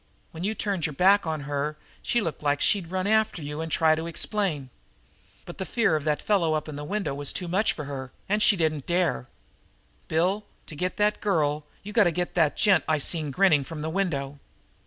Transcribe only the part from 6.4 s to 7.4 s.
up in the window was